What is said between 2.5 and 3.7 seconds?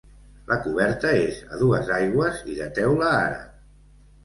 i de teula àrab.